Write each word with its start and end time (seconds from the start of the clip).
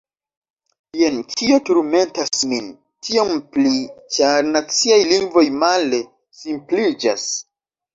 Jen 1.01 1.19
kio 1.33 1.59
turmentas 1.67 2.41
min, 2.55 2.73
tiom 3.09 3.31
pli, 3.53 3.77
ĉar 4.19 4.51
naciaj 4.59 5.01
lingvoj 5.15 5.49
male– 5.63 6.05
simpliĝas. 6.45 7.35